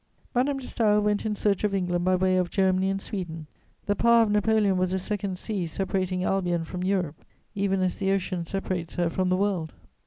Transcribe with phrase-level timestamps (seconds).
[0.33, 3.45] Madame de Staël went in search of England by way of Germany and Sweden:
[3.85, 8.09] the power of Napoleon was a second sea separating Albion from Europe, even as the
[8.09, 9.75] Ocean separates her from the world.